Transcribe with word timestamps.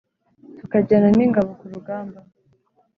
tukajyana 0.59 1.07
n’ingabo 1.17 1.49
ku 1.59 1.65
rugamba 1.73 2.19